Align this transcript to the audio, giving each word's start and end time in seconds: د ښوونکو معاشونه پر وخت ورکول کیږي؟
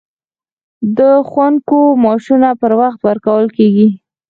د 0.97 0.99
ښوونکو 1.29 1.79
معاشونه 2.03 2.49
پر 2.61 2.71
وخت 2.81 2.99
ورکول 3.07 3.45
کیږي؟ 3.57 3.87